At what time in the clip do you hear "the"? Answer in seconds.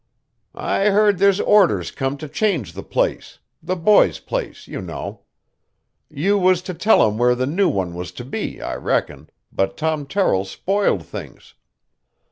2.73-2.81, 3.61-3.75, 7.35-7.45